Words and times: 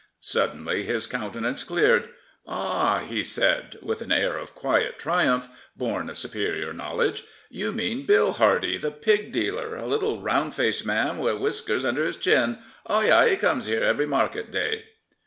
Suddenly 0.23 0.81
his 0.83 1.05
countenance 1.05 1.63
cleared." 1.63 2.09
Ah," 2.47 3.01
he 3.07 3.23
said, 3.23 3.77
with 3.83 4.01
an 4.01 4.11
air 4.11 4.35
of 4.35 4.55
quiet 4.55 4.97
triumph, 4.97 5.47
born 5.77 6.09
of 6.09 6.17
superior 6.17 6.73
know 6.73 6.95
ledge," 6.95 7.21
you 7.59 7.71
mean 7.71 8.07
Bill 8.07 8.31
Hardy, 8.31 8.77
the 8.79 8.89
pig 8.89 9.31
dealer, 9.31 9.75
a 9.75 9.85
little 9.85 10.19
round 10.19 10.55
faced 10.55 10.87
man 10.87 11.19
wi' 11.19 11.33
whiskers 11.33 11.85
under 11.85 12.03
his 12.03 12.17
chin. 12.17 12.57
Oh 12.87 13.01
yes, 13.01 13.29
he 13.29 13.35
comes 13.37 13.67
here 13.67 13.83
every 13.83 14.07
market 14.07 14.49
day." 14.49 14.85